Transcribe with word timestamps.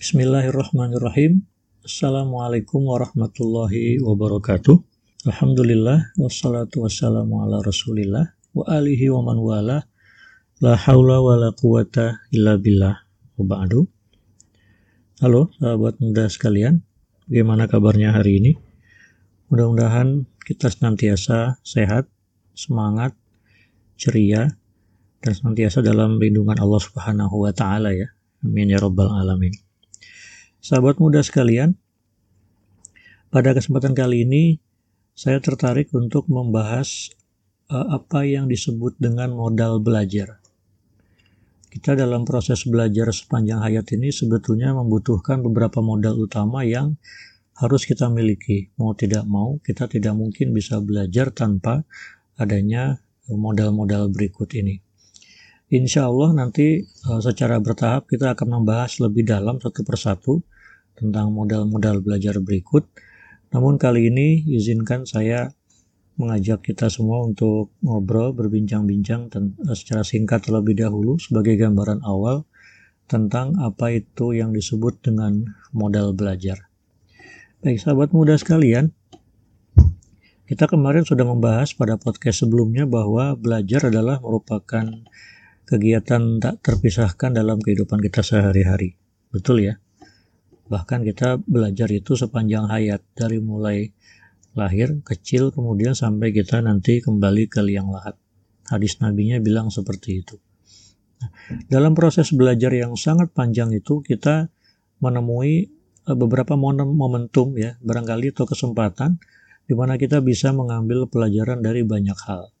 Bismillahirrahmanirrahim. 0.00 1.44
Assalamualaikum 1.84 2.88
warahmatullahi 2.88 4.00
wabarakatuh. 4.00 4.72
Alhamdulillah 5.28 6.16
wassalatu 6.16 6.88
wassalamu 6.88 7.44
ala 7.44 7.60
Rasulillah 7.60 8.32
wa 8.56 8.64
alihi 8.64 9.12
wa 9.12 9.28
man 9.28 9.36
wala. 9.44 9.84
La 10.64 10.72
haula 10.72 11.20
wa 11.20 11.36
la 11.36 11.52
quwata 11.52 12.16
illa 12.32 12.56
billah. 12.56 12.96
Wa 13.36 13.44
ba'du. 13.44 13.84
Halo 15.20 15.52
sahabat 15.60 16.00
muda 16.00 16.32
sekalian, 16.32 16.80
bagaimana 17.28 17.68
kabarnya 17.68 18.16
hari 18.16 18.40
ini? 18.40 18.52
Mudah-mudahan 19.52 20.24
kita 20.48 20.72
senantiasa 20.72 21.60
sehat, 21.60 22.08
semangat, 22.56 23.12
ceria, 24.00 24.48
dan 25.20 25.32
senantiasa 25.36 25.84
dalam 25.84 26.16
lindungan 26.16 26.56
Allah 26.56 26.80
Subhanahu 26.80 27.44
wa 27.44 27.52
taala 27.52 27.92
ya. 27.92 28.08
Amin 28.40 28.72
ya 28.72 28.80
rabbal 28.80 29.12
alamin. 29.12 29.52
Sahabat 30.60 31.00
muda 31.00 31.24
sekalian, 31.24 31.72
pada 33.32 33.56
kesempatan 33.56 33.96
kali 33.96 34.28
ini 34.28 34.60
saya 35.16 35.40
tertarik 35.40 35.88
untuk 35.96 36.28
membahas 36.28 37.08
uh, 37.72 37.96
apa 37.96 38.28
yang 38.28 38.44
disebut 38.44 38.92
dengan 39.00 39.32
modal 39.32 39.80
belajar. 39.80 40.36
Kita 41.72 41.96
dalam 41.96 42.28
proses 42.28 42.68
belajar 42.68 43.08
sepanjang 43.08 43.64
hayat 43.64 43.88
ini 43.96 44.12
sebetulnya 44.12 44.76
membutuhkan 44.76 45.40
beberapa 45.40 45.80
modal 45.80 46.20
utama 46.20 46.60
yang 46.60 47.00
harus 47.56 47.88
kita 47.88 48.12
miliki. 48.12 48.68
Mau 48.76 48.92
tidak 48.92 49.24
mau, 49.24 49.56
kita 49.64 49.88
tidak 49.88 50.12
mungkin 50.12 50.52
bisa 50.52 50.76
belajar 50.84 51.32
tanpa 51.32 51.88
adanya 52.36 53.00
modal-modal 53.32 54.12
berikut 54.12 54.52
ini. 54.60 54.76
Insya 55.72 56.04
Allah 56.04 56.36
nanti 56.36 56.84
uh, 57.08 57.20
secara 57.24 57.56
bertahap 57.64 58.12
kita 58.12 58.36
akan 58.36 58.60
membahas 58.60 59.00
lebih 59.00 59.24
dalam 59.24 59.56
satu 59.56 59.80
persatu 59.88 60.44
tentang 61.00 61.32
modal-modal 61.32 62.04
belajar 62.04 62.36
berikut. 62.44 62.84
Namun 63.56 63.80
kali 63.80 64.12
ini 64.12 64.44
izinkan 64.52 65.08
saya 65.08 65.50
mengajak 66.20 66.60
kita 66.60 66.92
semua 66.92 67.24
untuk 67.24 67.72
ngobrol, 67.80 68.36
berbincang-bincang 68.36 69.32
uh, 69.32 69.72
secara 69.72 70.04
singkat 70.04 70.44
terlebih 70.44 70.76
dahulu 70.76 71.16
sebagai 71.16 71.56
gambaran 71.56 72.04
awal 72.04 72.44
tentang 73.08 73.56
apa 73.58 73.96
itu 73.96 74.36
yang 74.36 74.52
disebut 74.52 75.00
dengan 75.00 75.48
modal 75.72 76.12
belajar. 76.12 76.68
Baik 77.64 77.80
sahabat 77.80 78.12
muda 78.12 78.36
sekalian, 78.36 78.92
kita 80.46 80.68
kemarin 80.68 81.02
sudah 81.02 81.24
membahas 81.26 81.72
pada 81.74 81.96
podcast 81.96 82.44
sebelumnya 82.46 82.84
bahwa 82.86 83.34
belajar 83.34 83.88
adalah 83.90 84.20
merupakan 84.22 84.86
kegiatan 85.66 86.42
tak 86.42 86.62
terpisahkan 86.62 87.34
dalam 87.34 87.58
kehidupan 87.62 88.02
kita 88.02 88.22
sehari-hari. 88.22 88.98
Betul 89.30 89.62
ya? 89.62 89.74
Bahkan 90.70 91.02
kita 91.02 91.42
belajar 91.42 91.90
itu 91.90 92.14
sepanjang 92.14 92.70
hayat 92.70 93.02
dari 93.18 93.42
mulai 93.42 93.90
lahir, 94.54 95.02
kecil, 95.02 95.50
kemudian 95.50 95.98
sampai 95.98 96.30
kita 96.30 96.62
nanti 96.62 97.02
kembali 97.02 97.50
ke 97.50 97.58
liang 97.66 97.90
lahat. 97.90 98.14
Hadis 98.70 99.02
nabinya 99.02 99.42
bilang 99.42 99.74
seperti 99.74 100.22
itu. 100.22 100.38
Nah, 101.20 101.30
dalam 101.66 101.98
proses 101.98 102.30
belajar 102.30 102.70
yang 102.70 102.94
sangat 102.94 103.34
panjang 103.34 103.74
itu 103.74 103.98
kita 104.00 104.46
menemui 105.02 105.66
eh, 106.06 106.16
beberapa 106.16 106.54
momentum 106.54 107.58
ya, 107.58 107.74
barangkali 107.82 108.30
atau 108.30 108.46
kesempatan 108.46 109.18
di 109.66 109.74
mana 109.74 109.98
kita 109.98 110.22
bisa 110.22 110.54
mengambil 110.54 111.10
pelajaran 111.10 111.62
dari 111.62 111.82
banyak 111.82 112.18
hal 112.30 112.54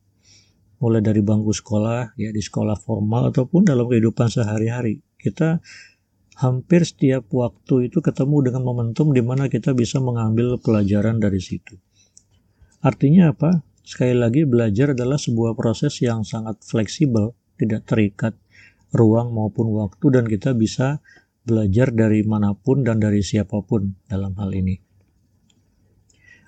mulai 0.80 1.04
dari 1.04 1.20
bangku 1.20 1.52
sekolah, 1.52 2.16
ya 2.16 2.32
di 2.32 2.40
sekolah 2.40 2.74
formal 2.80 3.28
ataupun 3.30 3.68
dalam 3.68 3.86
kehidupan 3.86 4.32
sehari-hari. 4.32 5.04
Kita 5.20 5.60
hampir 6.40 6.88
setiap 6.88 7.28
waktu 7.36 7.92
itu 7.92 8.00
ketemu 8.00 8.48
dengan 8.48 8.64
momentum 8.64 9.12
di 9.12 9.20
mana 9.20 9.52
kita 9.52 9.76
bisa 9.76 10.00
mengambil 10.00 10.56
pelajaran 10.56 11.20
dari 11.20 11.36
situ. 11.36 11.76
Artinya 12.80 13.36
apa? 13.36 13.60
Sekali 13.84 14.16
lagi 14.16 14.48
belajar 14.48 14.96
adalah 14.96 15.20
sebuah 15.20 15.52
proses 15.52 16.00
yang 16.00 16.24
sangat 16.24 16.64
fleksibel, 16.64 17.36
tidak 17.60 17.84
terikat 17.84 18.32
ruang 18.96 19.36
maupun 19.36 19.68
waktu 19.76 20.06
dan 20.16 20.24
kita 20.24 20.56
bisa 20.56 21.04
belajar 21.44 21.92
dari 21.92 22.24
mana 22.24 22.56
pun 22.56 22.88
dan 22.88 23.04
dari 23.04 23.20
siapa 23.20 23.60
pun 23.60 24.00
dalam 24.08 24.32
hal 24.40 24.56
ini. 24.56 24.80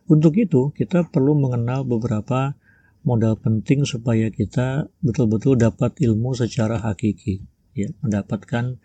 Untuk 0.09 0.41
itu, 0.41 0.73
kita 0.73 1.13
perlu 1.13 1.37
mengenal 1.37 1.85
beberapa 1.85 2.57
modal 3.05 3.37
penting 3.37 3.85
supaya 3.85 4.31
kita 4.33 4.89
betul-betul 5.03 5.59
dapat 5.59 5.99
ilmu 5.99 6.33
secara 6.39 6.79
hakiki 6.79 7.43
ya 7.75 7.91
mendapatkan 8.05 8.79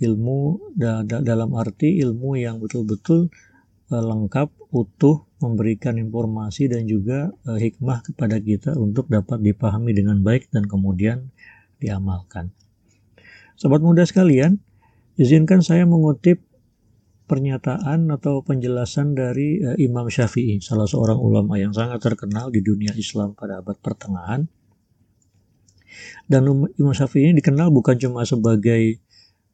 ilmu 0.00 0.72
da 0.76 1.02
da 1.02 1.24
dalam 1.24 1.56
arti 1.56 2.00
ilmu 2.00 2.36
yang 2.36 2.60
betul-betul 2.60 3.32
uh, 3.92 4.02
lengkap 4.02 4.48
utuh 4.72 5.26
memberikan 5.40 6.00
informasi 6.00 6.68
dan 6.68 6.88
juga 6.88 7.32
uh, 7.44 7.60
hikmah 7.60 8.04
kepada 8.04 8.40
kita 8.40 8.72
untuk 8.76 9.08
dapat 9.12 9.44
dipahami 9.44 9.92
dengan 9.92 10.20
baik 10.24 10.48
dan 10.52 10.64
kemudian 10.64 11.28
diamalkan. 11.76 12.52
Sobat 13.56 13.80
muda 13.80 14.04
sekalian, 14.04 14.60
izinkan 15.16 15.60
saya 15.60 15.84
mengutip 15.88 16.44
pernyataan 17.26 18.08
atau 18.12 18.40
penjelasan 18.40 19.12
dari 19.12 19.60
uh, 19.60 19.76
Imam 19.76 20.08
Syafi'i, 20.08 20.62
salah 20.64 20.88
seorang 20.88 21.20
ulama 21.20 21.60
yang 21.60 21.72
sangat 21.76 22.00
terkenal 22.00 22.48
di 22.48 22.64
dunia 22.64 22.96
Islam 22.96 23.36
pada 23.36 23.60
abad 23.60 23.76
pertengahan. 23.80 24.48
Dan 26.28 26.68
Imam 26.76 26.92
Syafi'i 26.92 27.32
ini 27.32 27.40
dikenal 27.40 27.72
bukan 27.72 27.96
cuma 27.96 28.28
sebagai 28.28 29.00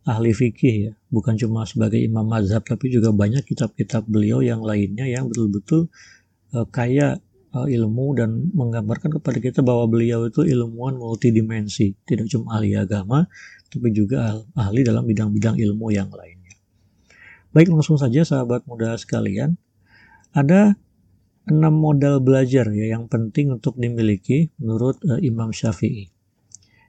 ahli 0.03 0.35
fikih 0.35 0.75
ya, 0.91 0.93
bukan 1.15 1.39
cuma 1.39 1.63
sebagai 1.63 1.99
imam 1.99 2.27
mazhab, 2.27 2.67
tapi 2.67 2.91
juga 2.91 3.15
banyak 3.15 3.47
kitab-kitab 3.47 4.07
beliau 4.11 4.43
yang 4.43 4.59
lainnya 4.63 5.07
yang 5.07 5.31
betul-betul 5.31 5.87
uh, 6.59 6.67
kaya 6.67 7.23
uh, 7.55 7.69
ilmu 7.71 8.19
dan 8.19 8.51
menggambarkan 8.51 9.23
kepada 9.23 9.39
kita 9.39 9.61
bahwa 9.63 9.87
beliau 9.87 10.27
itu 10.27 10.43
ilmuwan 10.43 10.99
multidimensi, 10.99 11.95
tidak 12.03 12.27
cuma 12.35 12.59
ahli 12.59 12.75
agama, 12.75 13.31
tapi 13.71 13.95
juga 13.95 14.43
ahli 14.59 14.83
dalam 14.83 15.07
bidang-bidang 15.07 15.57
ilmu 15.63 15.95
yang 15.95 16.11
lain. 16.11 16.43
Baik 17.53 17.69
langsung 17.69 18.01
saja 18.01 18.25
sahabat 18.25 18.65
muda 18.65 18.97
sekalian, 18.97 19.61
ada 20.33 20.73
enam 21.45 21.75
modal 21.75 22.23
belajar 22.23 22.71
ya 22.73 22.97
yang 22.97 23.11
penting 23.13 23.53
untuk 23.53 23.77
dimiliki 23.77 24.49
menurut 24.57 24.97
uh, 25.07 25.21
Imam 25.21 25.53
Syafi'i. 25.53 26.09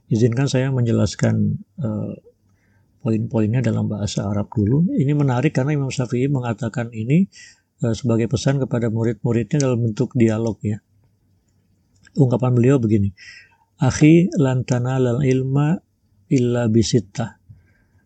Izinkan 0.08 0.48
saya 0.48 0.72
menjelaskan 0.72 1.60
uh, 1.84 2.16
poin-poinnya 3.04 3.60
dalam 3.60 3.92
bahasa 3.92 4.24
Arab 4.24 4.48
dulu. 4.56 4.88
Ini 4.96 5.12
menarik 5.12 5.52
karena 5.52 5.76
Imam 5.76 5.92
Syafi'i 5.92 6.32
mengatakan 6.32 6.96
ini 6.96 7.28
uh, 7.84 7.92
sebagai 7.92 8.32
pesan 8.32 8.64
kepada 8.64 8.88
murid-muridnya 8.88 9.60
dalam 9.60 9.84
bentuk 9.84 10.16
dialog 10.16 10.56
ya. 10.64 10.80
Ungkapan 12.16 12.56
beliau 12.56 12.80
begini, 12.80 13.12
Akhi 13.84 14.32
lantana 14.40 14.96
lal 15.02 15.20
ilma 15.28 15.76
illa 16.32 16.72
bisittah. 16.72 17.44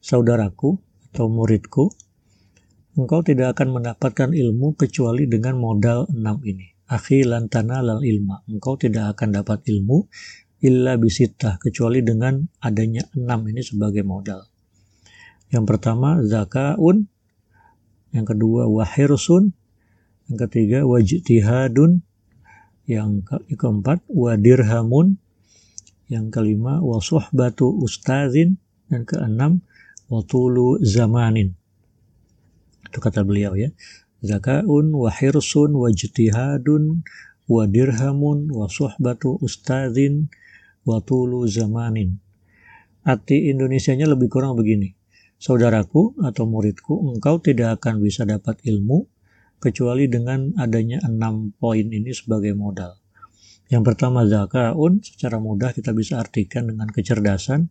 Saudaraku 0.02 0.80
atau 1.12 1.28
muridku, 1.30 1.92
engkau 2.98 3.22
tidak 3.22 3.54
akan 3.54 3.78
mendapatkan 3.78 4.34
ilmu 4.34 4.74
kecuali 4.80 5.30
dengan 5.30 5.60
modal 5.60 6.10
enam 6.10 6.42
ini. 6.42 6.66
Akhi 6.88 7.28
lantana 7.28 7.84
lal 7.84 8.02
ilma. 8.02 8.42
Engkau 8.48 8.80
tidak 8.80 9.20
akan 9.20 9.44
dapat 9.44 9.68
ilmu 9.68 10.08
illa 10.64 10.98
bisitah 10.98 11.62
kecuali 11.62 12.02
dengan 12.02 12.42
adanya 12.64 13.06
enam 13.14 13.46
ini 13.46 13.62
sebagai 13.62 14.02
modal. 14.02 14.57
Yang 15.48 15.66
pertama 15.76 16.20
zakaun, 16.24 17.08
yang 18.12 18.26
kedua 18.28 18.68
wahirsun, 18.68 19.56
yang 20.28 20.38
ketiga 20.48 20.84
wajtihadun, 20.84 22.04
yang 22.88 23.24
ke 23.24 23.56
keempat 23.56 24.04
wadirhamun, 24.12 25.20
yang 26.08 26.32
kelima 26.32 26.80
wasuhbatu 26.84 27.68
ustazin, 27.80 28.60
dan 28.88 29.04
keenam 29.04 29.64
watulu 30.08 30.80
zamanin. 30.84 31.56
Itu 32.88 33.04
kata 33.04 33.28
beliau 33.28 33.56
ya. 33.56 33.72
Zakaun 34.24 34.96
wa 34.96 35.12
hirsun 35.12 35.76
wa 35.78 35.92
jtihadun 35.92 37.04
wa 37.48 37.64
dirhamun 37.70 38.50
wa 38.50 38.66
suhbatu 38.68 39.38
ustadzin 39.40 40.32
wa 40.88 41.04
tulu 41.04 41.46
zamanin. 41.46 42.18
Arti 43.08 43.52
Indonesianya 43.52 44.08
lebih 44.10 44.28
kurang 44.28 44.60
begini. 44.60 44.97
Saudaraku 45.38 46.18
atau 46.26 46.50
muridku, 46.50 47.14
engkau 47.14 47.38
tidak 47.38 47.78
akan 47.82 48.02
bisa 48.02 48.26
dapat 48.26 48.58
ilmu 48.66 49.06
kecuali 49.62 50.10
dengan 50.10 50.54
adanya 50.58 50.98
enam 51.06 51.54
poin 51.62 51.86
ini 51.86 52.10
sebagai 52.10 52.58
modal. 52.58 52.98
Yang 53.70 53.84
pertama 53.94 54.26
zakaun, 54.26 55.04
secara 55.06 55.38
mudah 55.38 55.76
kita 55.78 55.94
bisa 55.94 56.18
artikan 56.18 56.72
dengan 56.72 56.90
kecerdasan. 56.90 57.70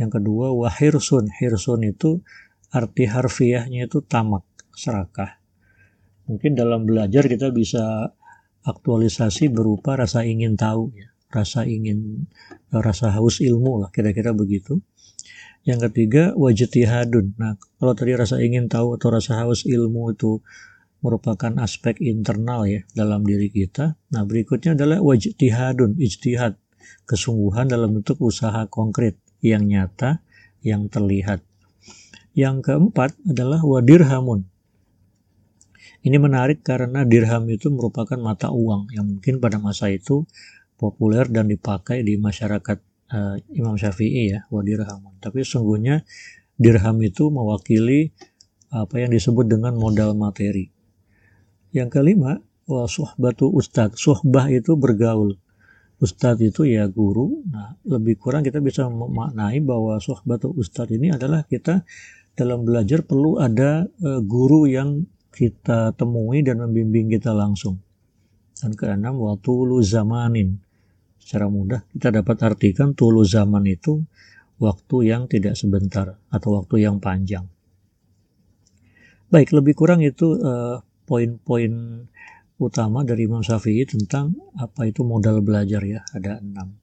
Yang 0.00 0.22
kedua 0.22 0.56
wahirsun, 0.56 1.28
hirsun 1.28 1.84
itu 1.84 2.24
arti 2.70 3.04
harfiahnya 3.10 3.90
itu 3.90 4.00
tamak, 4.06 4.46
serakah. 4.72 5.42
Mungkin 6.30 6.54
dalam 6.54 6.86
belajar 6.86 7.26
kita 7.26 7.50
bisa 7.50 8.14
aktualisasi 8.62 9.50
berupa 9.50 9.98
rasa 9.98 10.22
ingin 10.22 10.54
tahu 10.54 10.94
ya, 10.94 11.09
rasa 11.30 11.64
ingin 11.64 12.26
rasa 12.74 13.14
haus 13.14 13.38
ilmu 13.38 13.86
lah 13.86 13.90
kira-kira 13.94 14.34
begitu. 14.34 14.82
Yang 15.62 15.90
ketiga 15.90 16.32
wajtihadun. 16.34 17.36
Nah, 17.36 17.54
kalau 17.78 17.92
tadi 17.92 18.16
rasa 18.16 18.40
ingin 18.40 18.66
tahu 18.66 18.96
atau 18.96 19.08
rasa 19.12 19.44
haus 19.44 19.68
ilmu 19.68 20.16
itu 20.16 20.40
merupakan 21.00 21.52
aspek 21.60 21.96
internal 22.00 22.64
ya 22.68 22.80
dalam 22.92 23.24
diri 23.24 23.48
kita. 23.52 23.96
Nah, 24.12 24.22
berikutnya 24.24 24.76
adalah 24.76 25.00
wajtihadun, 25.04 25.96
ijtihad, 26.00 26.56
kesungguhan 27.04 27.68
dalam 27.68 28.00
bentuk 28.00 28.20
usaha 28.20 28.68
konkret 28.68 29.20
yang 29.44 29.68
nyata, 29.68 30.20
yang 30.64 30.88
terlihat. 30.88 31.44
Yang 32.36 32.72
keempat 32.72 33.16
adalah 33.28 33.60
wadirhamun. 33.64 34.48
Ini 36.00 36.16
menarik 36.16 36.64
karena 36.64 37.04
dirham 37.04 37.44
itu 37.52 37.68
merupakan 37.68 38.16
mata 38.16 38.48
uang 38.48 38.88
yang 38.96 39.04
mungkin 39.04 39.36
pada 39.36 39.60
masa 39.60 39.92
itu 39.92 40.24
populer 40.80 41.28
dan 41.28 41.52
dipakai 41.52 42.00
di 42.00 42.16
masyarakat 42.16 42.78
uh, 43.12 43.36
Imam 43.52 43.76
Syafi'i 43.76 44.32
ya, 44.32 44.48
wadirhamun. 44.48 45.20
Tapi 45.20 45.44
sesungguhnya 45.44 46.00
dirham 46.56 46.96
itu 47.04 47.28
mewakili 47.28 48.16
apa 48.72 49.04
yang 49.04 49.12
disebut 49.12 49.44
dengan 49.44 49.76
modal 49.76 50.16
materi. 50.16 50.72
Yang 51.76 52.00
kelima, 52.00 52.40
wa 52.64 52.88
suhbatu 52.88 53.52
ustad. 53.52 53.92
Suhbah 54.00 54.48
itu 54.48 54.80
bergaul. 54.80 55.36
Ustadz 56.00 56.40
itu 56.40 56.64
ya 56.64 56.88
guru. 56.88 57.44
Nah, 57.52 57.76
lebih 57.84 58.16
kurang 58.16 58.40
kita 58.40 58.56
bisa 58.64 58.88
memaknai 58.88 59.60
bahwa 59.60 60.00
suhbatu 60.00 60.48
ustadz 60.56 60.96
ini 60.96 61.12
adalah 61.12 61.44
kita 61.44 61.84
dalam 62.32 62.64
belajar 62.64 63.04
perlu 63.04 63.36
ada 63.36 63.84
uh, 63.84 64.24
guru 64.24 64.64
yang 64.64 65.04
kita 65.28 65.92
temui 66.00 66.40
dan 66.40 66.64
membimbing 66.64 67.12
kita 67.12 67.36
langsung. 67.36 67.84
Dan 68.56 68.72
keenam, 68.72 69.20
waktu 69.20 69.52
lu 69.52 69.84
zamanin 69.84 70.56
secara 71.30 71.46
mudah 71.46 71.86
kita 71.94 72.10
dapat 72.10 72.42
artikan 72.42 72.90
tulu 72.90 73.22
zaman 73.22 73.62
itu 73.70 74.02
waktu 74.58 75.14
yang 75.14 75.30
tidak 75.30 75.54
sebentar 75.54 76.18
atau 76.26 76.58
waktu 76.58 76.82
yang 76.82 76.98
panjang. 76.98 77.46
Baik, 79.30 79.54
lebih 79.54 79.78
kurang 79.78 80.02
itu 80.02 80.34
uh, 80.42 80.82
poin-poin 81.06 81.70
utama 82.58 83.06
dari 83.06 83.30
Imam 83.30 83.46
Syafi'i 83.46 83.86
tentang 83.86 84.34
apa 84.58 84.90
itu 84.90 85.06
modal 85.06 85.38
belajar 85.38 85.86
ya, 85.86 86.02
ada 86.10 86.42
enam. 86.42 86.74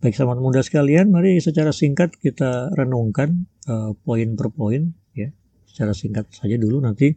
Baik, 0.00 0.16
sahabat 0.16 0.40
muda 0.40 0.64
sekalian, 0.64 1.12
mari 1.12 1.36
secara 1.44 1.68
singkat 1.68 2.16
kita 2.16 2.72
renungkan 2.72 3.44
uh, 3.68 3.92
poin 4.00 4.32
per 4.32 4.48
poin 4.48 4.96
ya. 5.12 5.28
Secara 5.68 5.92
singkat 5.92 6.32
saja 6.32 6.56
dulu 6.56 6.80
nanti 6.80 7.12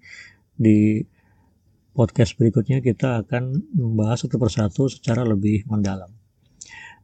di 0.51 0.99
podcast 1.95 2.35
berikutnya 2.35 2.83
kita 2.83 3.23
akan 3.23 3.71
membahas 3.71 4.27
satu 4.27 4.35
persatu 4.35 4.91
secara 4.91 5.23
lebih 5.23 5.63
mendalam. 5.71 6.11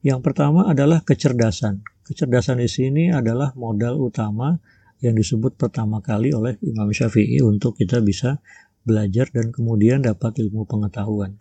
Yang 0.06 0.20
pertama 0.22 0.70
adalah 0.70 1.02
kecerdasan. 1.02 1.82
Kecerdasan 2.06 2.62
di 2.62 2.70
sini 2.70 3.04
adalah 3.10 3.52
modal 3.58 3.98
utama 3.98 4.58
yang 5.02 5.14
disebut 5.18 5.58
pertama 5.58 6.02
kali 6.02 6.34
oleh 6.34 6.58
Imam 6.66 6.90
Syafi'i 6.90 7.42
untuk 7.46 7.78
kita 7.78 8.02
bisa 8.02 8.42
belajar 8.88 9.30
dan 9.30 9.52
kemudian 9.52 10.02
dapat 10.02 10.40
ilmu 10.42 10.64
pengetahuan. 10.66 11.38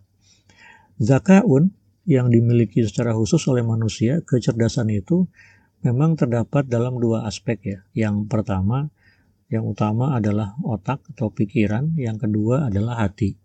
Zakaun 0.99 1.73
yang 2.09 2.33
dimiliki 2.33 2.83
secara 2.83 3.13
khusus 3.13 3.43
oleh 3.47 3.63
manusia, 3.63 4.23
kecerdasan 4.25 4.91
itu 4.91 5.29
memang 5.85 6.19
terdapat 6.19 6.67
dalam 6.67 6.99
dua 6.99 7.29
aspek 7.29 7.59
ya. 7.63 7.79
Yang 7.95 8.27
pertama, 8.27 8.91
yang 9.47 9.63
utama 9.63 10.19
adalah 10.19 10.59
otak 10.67 11.07
atau 11.15 11.31
pikiran, 11.31 11.95
yang 11.95 12.19
kedua 12.19 12.67
adalah 12.67 12.99
hati. 13.07 13.39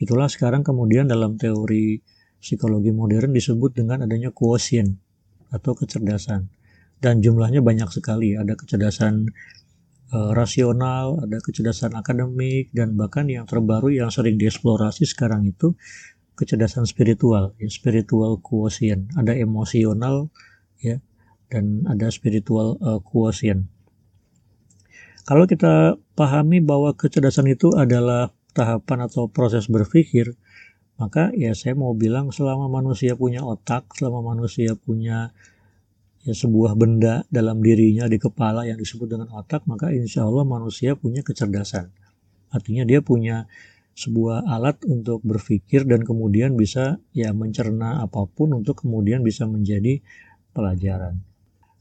Itulah 0.00 0.26
sekarang 0.26 0.66
kemudian 0.66 1.06
dalam 1.06 1.38
teori 1.38 2.02
psikologi 2.44 2.92
modern 2.92 3.32
disebut 3.32 3.72
dengan 3.72 4.04
adanya 4.04 4.28
quotient 4.28 5.00
atau 5.48 5.72
kecerdasan. 5.72 6.52
Dan 7.00 7.24
jumlahnya 7.24 7.64
banyak 7.64 7.88
sekali. 7.88 8.36
Ada 8.36 8.52
kecerdasan 8.52 9.32
e, 10.12 10.18
rasional 10.36 11.24
ada 11.24 11.40
kecerdasan 11.40 11.96
akademik 11.96 12.68
dan 12.76 13.00
bahkan 13.00 13.24
yang 13.32 13.48
terbaru 13.48 13.88
yang 13.88 14.12
sering 14.12 14.36
dieksplorasi 14.36 15.08
sekarang 15.08 15.48
itu 15.48 15.72
kecerdasan 16.36 16.84
spiritual 16.84 17.56
ya 17.56 17.68
spiritual 17.72 18.36
quotient. 18.44 19.08
Ada 19.16 19.32
emosional 19.40 20.28
ya 20.84 21.00
dan 21.48 21.86
ada 21.88 22.10
spiritual 22.10 22.76
uh, 22.82 23.00
quotient. 23.00 23.70
Kalau 25.24 25.48
kita 25.48 25.96
pahami 26.12 26.60
bahwa 26.60 26.92
kecerdasan 26.92 27.48
itu 27.48 27.72
adalah 27.72 28.28
tahapan 28.52 29.08
atau 29.08 29.30
proses 29.32 29.72
berpikir 29.72 30.36
maka 30.94 31.34
ya 31.34 31.50
saya 31.58 31.74
mau 31.74 31.90
bilang 31.92 32.30
selama 32.30 32.70
manusia 32.70 33.18
punya 33.18 33.42
otak, 33.42 33.90
selama 33.98 34.34
manusia 34.34 34.78
punya 34.78 35.34
ya 36.24 36.32
sebuah 36.32 36.78
benda 36.78 37.26
dalam 37.28 37.60
dirinya 37.60 38.06
di 38.06 38.16
kepala 38.16 38.64
yang 38.64 38.78
disebut 38.78 39.10
dengan 39.10 39.28
otak, 39.34 39.66
maka 39.66 39.90
insya 39.90 40.24
Allah 40.24 40.46
manusia 40.46 40.94
punya 40.94 41.20
kecerdasan. 41.26 41.90
Artinya 42.54 42.86
dia 42.86 43.02
punya 43.02 43.50
sebuah 43.94 44.46
alat 44.50 44.82
untuk 44.90 45.22
berpikir 45.22 45.86
dan 45.86 46.02
kemudian 46.02 46.58
bisa 46.58 46.98
ya 47.14 47.30
mencerna 47.30 48.02
apa 48.02 48.26
pun 48.26 48.58
untuk 48.58 48.82
kemudian 48.82 49.22
bisa 49.22 49.46
menjadi 49.46 50.02
pelajaran. 50.50 51.22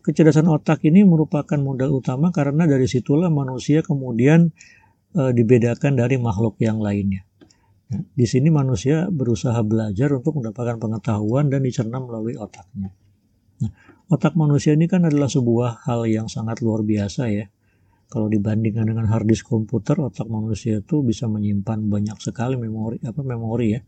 Kecerdasan 0.04 0.46
otak 0.52 0.84
ini 0.86 1.02
merupakan 1.08 1.58
modal 1.58 1.96
utama 1.96 2.30
karena 2.30 2.68
dari 2.70 2.86
situlah 2.86 3.32
manusia 3.32 3.82
kemudian 3.82 4.52
e, 5.16 5.22
dibedakan 5.32 5.96
dari 5.96 6.20
makhluk 6.20 6.60
yang 6.60 6.84
lainnya. 6.84 7.24
Di 8.02 8.26
sini 8.26 8.50
manusia 8.50 9.12
berusaha 9.12 9.60
belajar 9.62 10.10
untuk 10.16 10.42
mendapatkan 10.42 10.82
pengetahuan 10.82 11.52
dan 11.52 11.62
dicerna 11.62 12.02
melalui 12.02 12.40
otaknya. 12.40 12.94
Nah, 13.62 13.72
otak 14.10 14.34
manusia 14.34 14.74
ini 14.74 14.90
kan 14.90 15.06
adalah 15.06 15.30
sebuah 15.30 15.86
hal 15.86 16.10
yang 16.10 16.26
sangat 16.26 16.64
luar 16.66 16.82
biasa 16.82 17.30
ya. 17.30 17.46
Kalau 18.10 18.30
dibandingkan 18.30 18.86
dengan 18.86 19.10
hard 19.10 19.26
disk 19.26 19.50
komputer, 19.50 19.98
otak 19.98 20.30
manusia 20.30 20.82
itu 20.82 21.02
bisa 21.02 21.26
menyimpan 21.26 21.90
banyak 21.90 22.18
sekali 22.22 22.60
memori 22.62 23.02
apa 23.02 23.22
memori 23.26 23.68
ya 23.74 23.82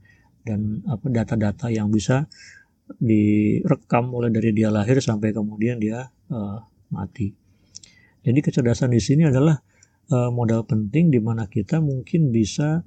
dan 0.45 0.81
apa 0.89 1.05
data-data 1.13 1.69
yang 1.69 1.93
bisa 1.93 2.25
direkam 3.01 4.13
mulai 4.13 4.29
dari 4.29 4.53
dia 4.53 4.69
lahir 4.69 5.01
sampai 5.01 5.33
kemudian 5.33 5.81
dia 5.81 6.05
uh, 6.29 6.57
mati. 6.93 7.33
Jadi 8.25 8.39
kecerdasan 8.41 8.93
di 8.93 9.01
sini 9.01 9.29
adalah 9.29 9.57
uh, 10.09 10.29
modal 10.33 10.65
penting 10.65 11.13
di 11.13 11.21
mana 11.21 11.45
kita 11.45 11.81
mungkin 11.81 12.33
bisa 12.33 12.81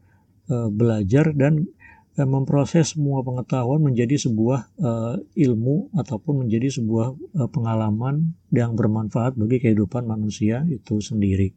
uh, 0.50 0.68
belajar 0.72 1.30
dan 1.36 1.68
uh, 2.16 2.28
memproses 2.28 2.96
semua 2.96 3.24
pengetahuan 3.24 3.80
menjadi 3.80 4.16
sebuah 4.18 4.60
uh, 4.80 5.16
ilmu 5.36 5.92
ataupun 5.94 6.44
menjadi 6.44 6.80
sebuah 6.80 7.14
pengalaman 7.52 8.34
yang 8.50 8.74
bermanfaat 8.74 9.38
bagi 9.38 9.62
kehidupan 9.62 10.04
manusia 10.04 10.66
itu 10.68 10.98
sendiri. 10.98 11.54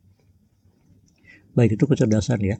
Baik 1.51 1.75
itu 1.75 1.83
kecerdasan 1.83 2.39
ya. 2.43 2.57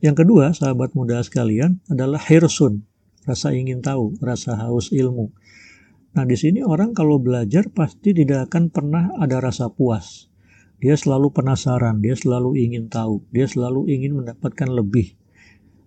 Yang 0.00 0.24
kedua, 0.24 0.52
sahabat 0.52 0.92
muda 0.92 1.20
sekalian, 1.24 1.80
adalah 1.88 2.20
hirsun, 2.20 2.84
rasa 3.24 3.56
ingin 3.56 3.80
tahu, 3.80 4.16
rasa 4.20 4.56
haus 4.60 4.92
ilmu. 4.92 5.32
Nah, 6.16 6.24
di 6.24 6.36
sini 6.36 6.64
orang 6.64 6.96
kalau 6.96 7.20
belajar 7.20 7.68
pasti 7.68 8.16
tidak 8.16 8.48
akan 8.48 8.72
pernah 8.72 9.12
ada 9.20 9.40
rasa 9.40 9.68
puas. 9.68 10.32
Dia 10.76 10.92
selalu 10.92 11.32
penasaran, 11.32 12.04
dia 12.04 12.12
selalu 12.12 12.60
ingin 12.60 12.92
tahu, 12.92 13.24
dia 13.32 13.48
selalu 13.48 13.88
ingin 13.88 14.20
mendapatkan 14.20 14.68
lebih. 14.68 15.16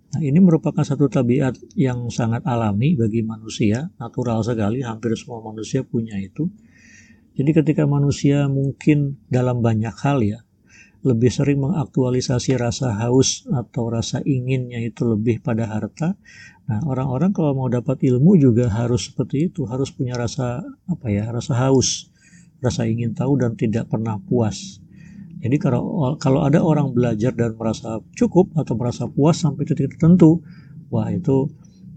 Nah, 0.10 0.25
ini 0.25 0.41
merupakan 0.41 0.81
satu 0.81 1.05
tabiat 1.05 1.77
yang 1.77 2.10
sangat 2.10 2.41
alami 2.50 2.98
bagi 2.98 3.22
manusia, 3.22 3.93
natural 4.01 4.41
sekali, 4.41 4.81
hampir 4.81 5.13
semua 5.13 5.46
manusia 5.46 5.86
punya 5.86 6.17
itu. 6.17 6.50
Jadi 7.38 7.53
ketika 7.53 7.86
manusia 7.86 8.50
mungkin 8.50 9.22
dalam 9.29 9.62
banyak 9.62 9.93
hal 10.01 10.25
ya, 10.25 10.41
lebih 11.05 11.29
sering 11.29 11.62
mengaktualisasi 11.62 12.58
rasa 12.58 12.91
haus 13.05 13.46
atau 13.53 13.88
rasa 13.88 14.19
inginnya 14.25 14.81
itu 14.81 15.05
lebih 15.05 15.39
pada 15.46 15.69
harta. 15.69 16.17
Nah, 16.65 16.81
orang-orang 16.89 17.29
kalau 17.29 17.53
mau 17.53 17.69
dapat 17.69 18.01
ilmu 18.01 18.41
juga 18.41 18.74
harus 18.74 19.13
seperti 19.13 19.53
itu, 19.53 19.69
harus 19.69 19.93
punya 19.93 20.17
rasa 20.17 20.65
apa 20.89 21.08
ya, 21.13 21.29
rasa 21.29 21.53
haus 21.55 22.10
rasa 22.60 22.88
ingin 22.88 23.16
tahu 23.16 23.39
dan 23.39 23.56
tidak 23.56 23.88
pernah 23.88 24.20
puas. 24.20 24.80
Jadi 25.39 25.56
kalau 25.56 26.16
kalau 26.20 26.44
ada 26.44 26.60
orang 26.60 26.92
belajar 26.92 27.32
dan 27.32 27.56
merasa 27.56 28.04
cukup 28.16 28.51
atau 28.60 28.75
merasa 28.75 29.08
puas 29.08 29.39
sampai 29.39 29.63
titik 29.63 29.96
tertentu, 29.96 30.44
wah 30.92 31.08
itu 31.08 31.48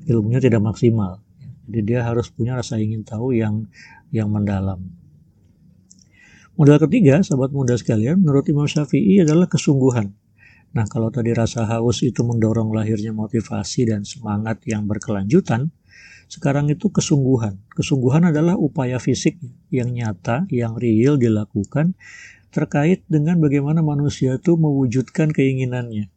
ilmunya 0.07 0.38
tidak 0.38 0.62
maksimal. 0.62 1.19
Jadi 1.66 1.81
dia 1.83 2.07
harus 2.07 2.31
punya 2.31 2.54
rasa 2.54 2.78
ingin 2.78 3.02
tahu 3.02 3.35
yang 3.35 3.66
yang 4.14 4.31
mendalam. 4.31 4.78
Modal 6.52 6.78
ketiga, 6.85 7.25
sahabat 7.25 7.50
muda 7.50 7.75
sekalian, 7.75 8.21
menurut 8.21 8.45
Imam 8.47 8.69
Syafi'i 8.69 9.25
adalah 9.25 9.49
kesungguhan. 9.49 10.12
Nah, 10.73 10.85
kalau 10.85 11.09
tadi 11.09 11.33
rasa 11.33 11.64
haus 11.64 12.04
itu 12.04 12.21
mendorong 12.21 12.73
lahirnya 12.76 13.12
motivasi 13.12 13.88
dan 13.88 14.04
semangat 14.04 14.61
yang 14.69 14.85
berkelanjutan, 14.85 15.73
sekarang 16.32 16.72
itu 16.72 16.88
kesungguhan. 16.88 17.61
Kesungguhan 17.76 18.32
adalah 18.32 18.56
upaya 18.56 18.96
fisik 18.96 19.37
yang 19.68 19.92
nyata, 19.92 20.49
yang 20.49 20.80
real 20.80 21.20
dilakukan 21.20 21.92
terkait 22.52 23.04
dengan 23.08 23.40
bagaimana 23.40 23.80
manusia 23.80 24.37
itu 24.37 24.56
mewujudkan 24.56 25.32
keinginannya. 25.32 26.08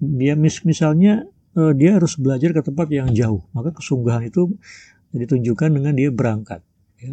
Dia 0.00 0.34
mis 0.36 0.64
misalnya 0.64 1.28
eh, 1.56 1.72
dia 1.76 2.00
harus 2.00 2.16
belajar 2.16 2.56
ke 2.56 2.60
tempat 2.64 2.88
yang 2.88 3.12
jauh, 3.12 3.44
maka 3.52 3.76
kesungguhan 3.76 4.28
itu 4.28 4.56
ditunjukkan 5.12 5.76
dengan 5.76 5.92
dia 5.92 6.08
berangkat. 6.08 6.64
ya, 7.02 7.12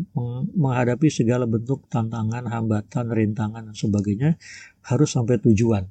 menghadapi 0.55 1.09
segala 1.09 1.49
bentuk 1.49 1.89
tantangan, 1.91 2.47
hambatan, 2.47 3.09
rintangan 3.11 3.71
dan 3.71 3.75
sebagainya 3.75 4.39
harus 4.87 5.09
sampai 5.11 5.41
tujuan. 5.43 5.89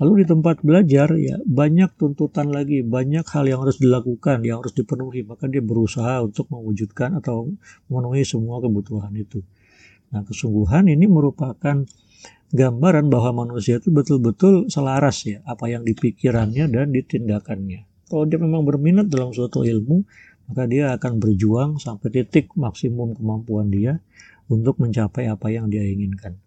Lalu 0.00 0.24
di 0.24 0.26
tempat 0.32 0.64
belajar 0.64 1.12
ya 1.20 1.36
banyak 1.44 1.92
tuntutan 2.00 2.48
lagi, 2.48 2.80
banyak 2.80 3.20
hal 3.20 3.44
yang 3.44 3.60
harus 3.60 3.76
dilakukan, 3.76 4.40
yang 4.48 4.64
harus 4.64 4.72
dipenuhi, 4.72 5.28
maka 5.28 5.44
dia 5.44 5.60
berusaha 5.60 6.24
untuk 6.24 6.48
mewujudkan 6.48 7.20
atau 7.20 7.52
memenuhi 7.92 8.24
semua 8.24 8.64
kebutuhan 8.64 9.12
itu. 9.12 9.44
Nah, 10.16 10.24
kesungguhan 10.24 10.88
ini 10.88 11.04
merupakan 11.04 11.84
gambaran 12.50 13.06
bahwa 13.12 13.44
manusia 13.46 13.76
itu 13.76 13.92
betul-betul 13.92 14.72
selaras 14.72 15.22
ya 15.28 15.44
apa 15.44 15.68
yang 15.68 15.84
dipikirannya 15.84 16.66
dan 16.72 16.90
ditindakannya. 16.96 17.86
Kalau 18.08 18.24
dia 18.26 18.40
memang 18.42 18.64
berminat 18.64 19.06
dalam 19.06 19.30
suatu 19.30 19.62
ilmu, 19.62 20.02
maka 20.50 20.66
dia 20.66 20.96
akan 20.96 21.22
berjuang 21.22 21.78
sampai 21.78 22.10
titik 22.10 22.50
maksimum 22.58 23.14
kemampuan 23.14 23.70
dia 23.70 24.02
untuk 24.50 24.82
mencapai 24.82 25.30
apa 25.30 25.46
yang 25.52 25.70
dia 25.70 25.86
inginkan. 25.86 26.40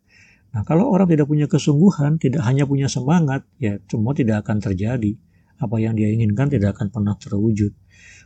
Nah, 0.54 0.62
kalau 0.62 0.94
orang 0.94 1.10
tidak 1.10 1.26
punya 1.26 1.50
kesungguhan, 1.50 2.22
tidak 2.22 2.46
hanya 2.46 2.70
punya 2.70 2.86
semangat, 2.86 3.42
ya 3.58 3.82
semua 3.90 4.14
tidak 4.14 4.46
akan 4.46 4.62
terjadi. 4.62 5.18
Apa 5.58 5.82
yang 5.82 5.98
dia 5.98 6.14
inginkan 6.14 6.46
tidak 6.46 6.78
akan 6.78 6.94
pernah 6.94 7.18
terwujud. 7.18 7.74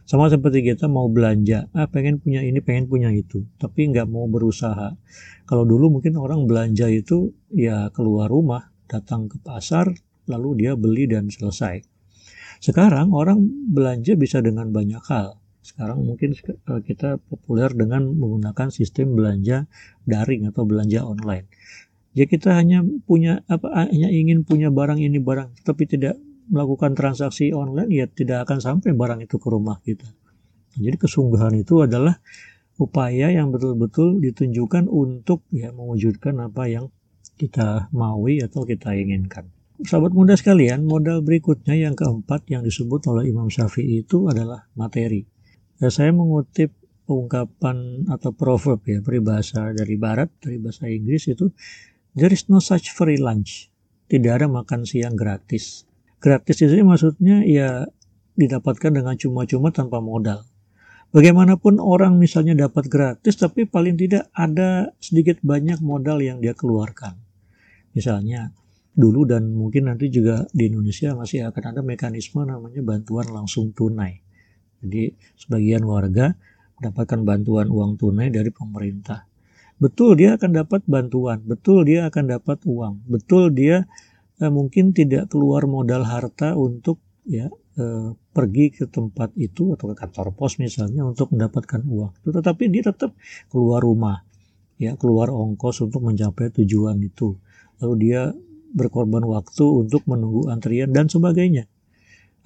Sama 0.03 0.27
seperti 0.27 0.63
kita 0.63 0.91
mau 0.91 1.07
belanja, 1.07 1.72
ah 1.72 1.88
pengen 1.88 2.19
punya 2.19 2.43
ini, 2.43 2.60
pengen 2.63 2.88
punya 2.88 3.12
itu, 3.12 3.43
tapi 3.60 3.91
nggak 3.91 4.07
mau 4.07 4.27
berusaha. 4.27 4.96
Kalau 5.43 5.63
dulu 5.67 6.00
mungkin 6.00 6.15
orang 6.15 6.48
belanja 6.48 6.88
itu 6.88 7.36
ya 7.51 7.91
keluar 7.91 8.31
rumah, 8.31 8.72
datang 8.88 9.27
ke 9.27 9.39
pasar, 9.43 9.91
lalu 10.27 10.63
dia 10.63 10.79
beli 10.79 11.12
dan 11.12 11.27
selesai. 11.27 11.84
Sekarang 12.63 13.12
orang 13.12 13.43
belanja 13.72 14.15
bisa 14.15 14.39
dengan 14.39 14.72
banyak 14.72 15.03
hal. 15.12 15.39
Sekarang 15.60 16.07
mungkin 16.07 16.31
eh, 16.31 16.81
kita 16.88 17.19
populer 17.27 17.67
dengan 17.75 18.07
menggunakan 18.07 18.72
sistem 18.72 19.12
belanja 19.12 19.67
daring 20.07 20.48
atau 20.48 20.63
belanja 20.63 21.03
online 21.03 21.51
ya 22.17 22.25
kita 22.25 22.57
hanya 22.57 22.81
punya 23.05 23.45
apa 23.45 23.93
hanya 23.93 24.09
ingin 24.09 24.41
punya 24.41 24.74
barang 24.74 24.97
ini 24.97 25.21
barang 25.21 25.62
tapi 25.62 25.86
tidak 25.86 26.17
melakukan 26.50 26.97
transaksi 26.97 27.53
online 27.53 27.93
ya 27.93 28.09
tidak 28.09 28.50
akan 28.50 28.57
sampai 28.57 28.97
barang 28.97 29.21
itu 29.21 29.38
ke 29.38 29.47
rumah 29.53 29.77
kita. 29.86 30.09
Jadi 30.74 30.97
kesungguhan 30.97 31.53
itu 31.62 31.86
adalah 31.86 32.17
upaya 32.81 33.29
yang 33.29 33.53
betul-betul 33.53 34.17
ditunjukkan 34.17 34.89
untuk 34.89 35.45
ya 35.53 35.69
mewujudkan 35.69 36.41
apa 36.41 36.65
yang 36.65 36.89
kita 37.38 37.93
maui 37.93 38.41
atau 38.41 38.65
kita 38.65 38.97
inginkan. 38.97 39.53
Sahabat 39.77 40.09
muda 40.09 40.33
sekalian 40.33 40.89
modal 40.89 41.21
berikutnya 41.21 41.77
yang 41.77 41.93
keempat 41.93 42.50
yang 42.50 42.65
disebut 42.65 43.05
oleh 43.13 43.29
Imam 43.29 43.45
Syafi'i 43.45 44.01
itu 44.01 44.25
adalah 44.25 44.65
materi. 44.74 45.21
Ya, 45.77 45.93
saya 45.93 46.09
mengutip 46.09 46.74
ungkapan 47.05 48.09
atau 48.09 48.33
proverb 48.33 48.81
ya 48.89 49.00
peribahasa 49.05 49.71
dari 49.71 49.95
barat 49.95 50.33
dari 50.41 50.57
bahasa 50.57 50.89
Inggris 50.89 51.29
itu 51.29 51.53
There 52.17 52.33
is 52.33 52.50
no 52.50 52.57
such 52.57 52.97
free 52.97 53.21
lunch. 53.21 53.69
Tidak 54.09 54.33
ada 54.33 54.50
makan 54.50 54.89
siang 54.89 55.13
gratis. 55.13 55.86
Gratis 56.17 56.65
itu 56.65 56.81
maksudnya 56.81 57.45
ya 57.45 57.86
didapatkan 58.33 58.89
dengan 58.89 59.13
cuma-cuma 59.13 59.69
tanpa 59.69 60.01
modal. 60.01 60.41
Bagaimanapun 61.13 61.77
orang 61.77 62.17
misalnya 62.17 62.57
dapat 62.57 62.89
gratis 62.89 63.38
tapi 63.38 63.69
paling 63.69 64.01
tidak 64.01 64.33
ada 64.33 64.97
sedikit 64.97 65.38
banyak 65.45 65.77
modal 65.86 66.17
yang 66.25 66.41
dia 66.41 66.57
keluarkan. 66.57 67.21
Misalnya 67.93 68.50
dulu 68.97 69.29
dan 69.29 69.53
mungkin 69.53 69.86
nanti 69.86 70.09
juga 70.09 70.50
di 70.50 70.74
Indonesia 70.74 71.13
masih 71.13 71.45
akan 71.53 71.63
ada 71.69 71.81
mekanisme 71.86 72.41
namanya 72.41 72.81
bantuan 72.81 73.29
langsung 73.29 73.77
tunai. 73.77 74.25
Jadi 74.81 75.13
sebagian 75.38 75.86
warga 75.86 76.33
mendapatkan 76.81 77.21
bantuan 77.21 77.69
uang 77.69 78.01
tunai 78.01 78.33
dari 78.33 78.50
pemerintah 78.50 79.26
betul 79.77 80.17
dia 80.17 80.38
akan 80.38 80.51
dapat 80.65 80.81
bantuan, 80.89 81.41
betul 81.46 81.86
dia 81.86 82.10
akan 82.10 82.38
dapat 82.38 82.62
uang, 82.65 83.05
betul 83.05 83.53
dia 83.53 83.86
eh, 84.41 84.51
mungkin 84.51 84.93
tidak 84.93 85.29
keluar 85.34 85.65
modal 85.69 86.05
harta 86.05 86.57
untuk 86.57 87.01
ya 87.27 87.50
eh, 87.77 88.10
pergi 88.34 88.65
ke 88.74 88.86
tempat 88.89 89.34
itu 89.38 89.74
atau 89.77 89.93
ke 89.93 89.96
kantor 89.98 90.34
pos 90.34 90.57
misalnya 90.57 91.05
untuk 91.05 91.34
mendapatkan 91.34 91.81
uang. 91.86 92.13
Tetapi 92.25 92.63
dia 92.74 92.89
tetap 92.89 93.13
keluar 93.50 93.81
rumah, 93.81 94.25
ya 94.81 94.98
keluar 94.98 95.29
ongkos 95.29 95.86
untuk 95.86 96.05
mencapai 96.05 96.53
tujuan 96.53 96.98
itu. 97.01 97.38
Lalu 97.81 97.93
dia 98.01 98.34
berkorban 98.74 99.25
waktu 99.25 99.65
untuk 99.65 100.05
menunggu 100.05 100.50
antrian 100.50 100.93
dan 100.93 101.10
sebagainya. 101.10 101.69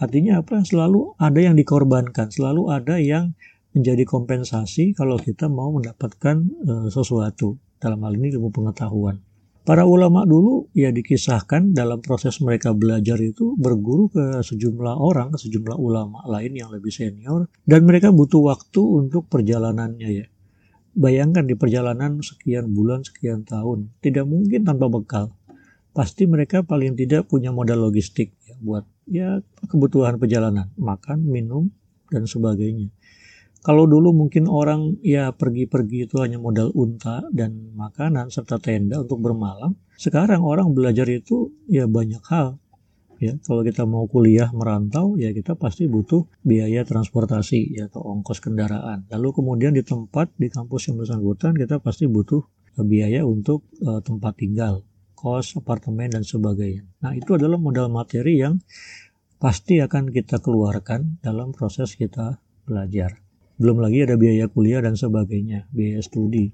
Artinya 0.01 0.41
apa? 0.41 0.65
Selalu 0.65 1.13
ada 1.21 1.39
yang 1.39 1.53
dikorbankan, 1.53 2.33
selalu 2.33 2.73
ada 2.73 2.97
yang 2.97 3.38
menjadi 3.71 4.03
kompensasi 4.03 4.91
kalau 4.91 5.15
kita 5.15 5.47
mau 5.47 5.71
mendapatkan 5.71 6.43
uh, 6.67 6.87
sesuatu 6.91 7.55
dalam 7.79 8.03
hal 8.03 8.13
ini 8.19 8.35
ilmu 8.35 8.51
pengetahuan. 8.51 9.19
Para 9.61 9.85
ulama 9.85 10.25
dulu 10.25 10.73
ya 10.73 10.89
dikisahkan 10.89 11.77
dalam 11.77 12.01
proses 12.01 12.41
mereka 12.41 12.73
belajar 12.73 13.21
itu 13.21 13.53
berguru 13.61 14.09
ke 14.09 14.41
sejumlah 14.41 14.97
orang, 14.97 15.29
ke 15.29 15.37
sejumlah 15.37 15.77
ulama 15.77 16.25
lain 16.25 16.57
yang 16.57 16.73
lebih 16.73 16.89
senior 16.89 17.45
dan 17.69 17.85
mereka 17.85 18.09
butuh 18.09 18.41
waktu 18.41 18.81
untuk 18.81 19.29
perjalanannya 19.29 20.09
ya. 20.09 20.25
Bayangkan 20.97 21.45
di 21.45 21.53
perjalanan 21.55 22.19
sekian 22.19 22.73
bulan, 22.73 23.05
sekian 23.05 23.45
tahun, 23.45 23.93
tidak 24.01 24.25
mungkin 24.25 24.65
tanpa 24.65 24.89
bekal. 24.89 25.37
Pasti 25.93 26.25
mereka 26.25 26.65
paling 26.65 26.97
tidak 26.97 27.29
punya 27.29 27.53
modal 27.53 27.85
logistik 27.85 28.33
ya 28.49 28.57
buat 28.59 28.83
ya 29.05 29.45
kebutuhan 29.69 30.17
perjalanan, 30.17 30.73
makan, 30.75 31.21
minum 31.21 31.69
dan 32.09 32.25
sebagainya. 32.25 32.89
Kalau 33.62 33.86
dulu 33.86 34.10
mungkin 34.10 34.50
orang 34.50 34.98
ya 35.06 35.38
pergi-pergi 35.38 36.10
itu 36.10 36.18
hanya 36.18 36.41
modal 36.41 36.74
unta 36.74 37.22
dan 37.30 37.77
makanan 37.77 38.34
serta 38.34 38.58
tenda 38.58 38.98
untuk 39.06 39.22
bermalam. 39.22 39.77
Sekarang 40.01 40.41
orang 40.41 40.74
belajar 40.74 41.06
itu 41.06 41.53
ya 41.70 41.86
banyak 41.86 42.25
hal. 42.25 42.58
Ya, 43.22 43.38
kalau 43.46 43.62
kita 43.62 43.86
mau 43.86 44.10
kuliah 44.10 44.50
merantau 44.50 45.13
ya 45.13 45.30
kita 45.30 45.53
pasti 45.53 45.86
butuh 45.86 46.25
biaya 46.41 46.82
transportasi 46.82 47.77
ya 47.77 47.86
atau 47.86 48.01
ongkos 48.01 48.41
kendaraan. 48.41 49.06
Lalu 49.13 49.30
kemudian 49.30 49.77
di 49.77 49.86
tempat 49.86 50.34
di 50.41 50.50
kampus 50.50 50.89
yang 50.89 50.98
bersangkutan 50.98 51.53
kita 51.53 51.77
pasti 51.86 52.10
butuh 52.10 52.41
biaya 52.82 53.22
untuk 53.22 53.70
uh, 53.86 54.01
tempat 54.01 54.41
tinggal, 54.41 54.82
kos, 55.13 55.53
apartemen 55.53 56.10
dan 56.10 56.25
sebagainya. 56.25 56.82
Nah, 57.06 57.13
itu 57.13 57.38
adalah 57.38 57.62
modal 57.62 57.94
materi 57.94 58.41
yang 58.41 58.58
pasti 59.38 59.77
akan 59.77 60.10
kita 60.10 60.41
keluarkan 60.41 61.22
dalam 61.22 61.53
proses 61.53 61.94
kita 61.94 62.41
belajar 62.65 63.22
belum 63.62 63.77
lagi 63.77 64.10
ada 64.10 64.18
biaya 64.18 64.50
kuliah 64.50 64.82
dan 64.82 64.98
sebagainya 64.98 65.70
biaya 65.70 66.01
studi 66.01 66.50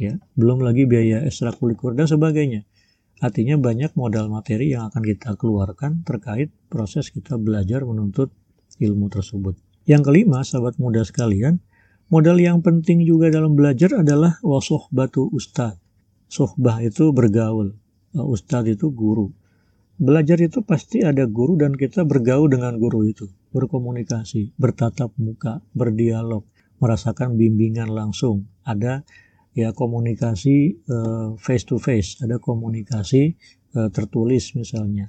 ya. 0.00 0.16
Belum 0.32 0.64
lagi 0.64 0.88
biaya 0.88 1.20
ekstrakurikuler 1.28 2.00
dan 2.00 2.08
sebagainya. 2.08 2.64
Artinya 3.20 3.60
banyak 3.60 3.92
modal 3.96 4.32
materi 4.32 4.72
yang 4.72 4.88
akan 4.88 5.04
kita 5.04 5.36
keluarkan 5.36 6.04
terkait 6.04 6.52
proses 6.72 7.12
kita 7.12 7.36
belajar 7.36 7.84
menuntut 7.84 8.32
ilmu 8.80 9.08
tersebut. 9.12 9.56
Yang 9.84 10.12
kelima 10.12 10.40
sahabat 10.44 10.80
muda 10.80 11.04
sekalian 11.04 11.60
modal 12.08 12.40
yang 12.40 12.64
penting 12.64 13.04
juga 13.04 13.28
dalam 13.32 13.56
belajar 13.56 14.00
adalah 14.00 14.40
wasoh 14.40 14.88
batu 14.92 15.28
ustad. 15.32 15.76
Sohbah 16.28 16.80
itu 16.80 17.12
bergaul 17.12 17.76
ustadz 18.12 18.72
itu 18.80 18.88
guru. 18.92 19.32
Belajar 19.96 20.36
itu 20.44 20.60
pasti 20.60 21.00
ada 21.00 21.24
guru 21.24 21.56
dan 21.56 21.72
kita 21.72 22.04
bergaul 22.04 22.52
dengan 22.52 22.76
guru 22.76 23.08
itu, 23.08 23.32
berkomunikasi, 23.56 24.52
bertatap 24.60 25.16
muka, 25.16 25.64
berdialog, 25.72 26.44
merasakan 26.76 27.40
bimbingan 27.40 27.88
langsung. 27.88 28.44
Ada 28.68 29.00
ya 29.56 29.72
komunikasi 29.72 30.84
uh, 30.92 31.28
face 31.40 31.64
to 31.64 31.80
face, 31.80 32.20
ada 32.20 32.36
komunikasi 32.36 33.32
uh, 33.72 33.88
tertulis 33.88 34.52
misalnya. 34.52 35.08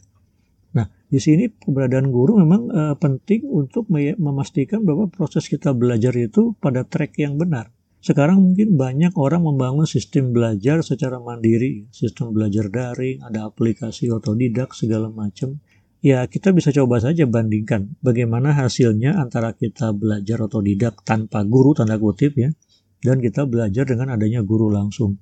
Nah, 0.72 0.88
di 1.12 1.20
sini 1.20 1.51
keberadaan 1.51 2.08
guru 2.08 2.39
memang 2.39 2.72
uh, 2.72 2.96
penting 2.96 3.44
untuk 3.51 3.92
memastikan 3.92 4.88
bahwa 4.88 5.12
proses 5.12 5.51
kita 5.51 5.75
belajar 5.75 6.16
itu 6.16 6.56
pada 6.63 6.88
track 6.88 7.20
yang 7.20 7.36
benar. 7.36 7.75
Sekarang 7.98 8.39
mungkin 8.39 8.80
banyak 8.80 9.12
orang 9.20 9.44
membangun 9.44 9.84
sistem 9.84 10.32
belajar 10.32 10.80
secara 10.86 11.20
mandiri, 11.20 11.89
sistem 11.92 12.32
belajar 12.32 12.72
daring, 12.72 13.20
ada 13.25 13.50
aplikasi 13.50 14.08
otodidak 14.13 14.72
segala 14.72 15.12
macam. 15.12 15.60
Ya, 16.06 16.30
kita 16.30 16.54
bisa 16.54 16.70
coba 16.70 17.01
saja 17.01 17.25
bandingkan 17.25 17.98
bagaimana 18.06 18.54
hasilnya 18.54 19.18
antara 19.18 19.58
kita 19.58 19.98
belajar 19.98 20.46
otodidak 20.46 21.01
tanpa 21.01 21.42
guru 21.42 21.74
tanda 21.74 21.98
kutip 21.98 22.38
ya 22.38 22.54
dan 23.01 23.18
kita 23.18 23.50
belajar 23.50 23.89
dengan 23.89 24.13
adanya 24.13 24.46
guru 24.46 24.70
langsung. 24.70 25.18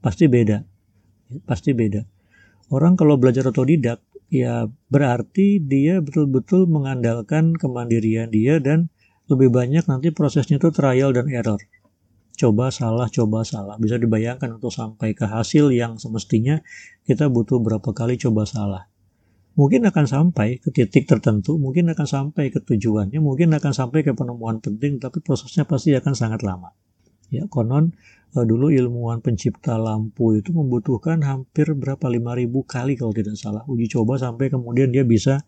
Pasti 0.00 0.24
beda. 0.24 0.64
Pasti 1.44 1.76
beda. 1.76 2.00
Orang 2.72 2.96
kalau 2.96 3.20
belajar 3.20 3.52
otodidak 3.52 4.00
ya 4.32 4.64
berarti 4.88 5.60
dia 5.60 6.00
betul-betul 6.00 6.72
mengandalkan 6.72 7.52
kemandirian 7.52 8.32
dia 8.32 8.56
dan 8.64 8.88
lebih 9.28 9.52
banyak 9.52 9.84
nanti 9.84 10.08
prosesnya 10.08 10.56
itu 10.56 10.72
trial 10.72 11.12
dan 11.12 11.28
error 11.28 11.60
coba 12.34 12.74
salah, 12.74 13.06
coba 13.08 13.46
salah. 13.46 13.78
Bisa 13.78 13.96
dibayangkan 13.96 14.58
untuk 14.58 14.74
sampai 14.74 15.14
ke 15.14 15.24
hasil 15.24 15.70
yang 15.70 15.96
semestinya 16.02 16.60
kita 17.06 17.30
butuh 17.30 17.62
berapa 17.62 17.94
kali 17.94 18.18
coba 18.18 18.44
salah. 18.44 18.90
Mungkin 19.54 19.86
akan 19.86 20.06
sampai 20.10 20.58
ke 20.58 20.74
titik 20.74 21.06
tertentu, 21.06 21.54
mungkin 21.62 21.86
akan 21.94 22.06
sampai 22.06 22.50
ke 22.50 22.58
tujuannya, 22.58 23.22
mungkin 23.22 23.54
akan 23.54 23.70
sampai 23.70 24.02
ke 24.02 24.10
penemuan 24.10 24.58
penting, 24.58 24.98
tapi 24.98 25.22
prosesnya 25.22 25.62
pasti 25.62 25.94
akan 25.94 26.10
sangat 26.10 26.42
lama. 26.42 26.74
Ya, 27.30 27.46
konon 27.46 27.94
uh, 28.34 28.44
dulu 28.44 28.74
ilmuwan 28.74 29.22
pencipta 29.22 29.78
lampu 29.78 30.34
itu 30.38 30.50
membutuhkan 30.50 31.22
hampir 31.22 31.70
berapa 31.72 32.02
5000 32.02 32.50
kali 32.66 32.92
kalau 32.98 33.12
tidak 33.14 33.38
salah 33.38 33.62
uji 33.70 33.86
coba 33.90 34.18
sampai 34.18 34.50
kemudian 34.50 34.90
dia 34.90 35.06
bisa 35.06 35.46